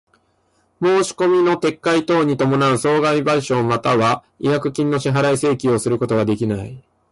[0.81, 6.83] 申込みの撤回等に伴う損害賠償又は違約金の支払を請求することができない。